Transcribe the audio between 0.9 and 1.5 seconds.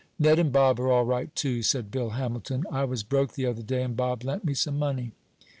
all right,